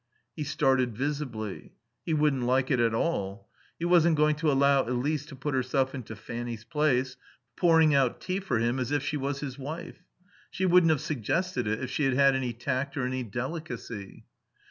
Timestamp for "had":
12.05-12.15, 12.15-12.35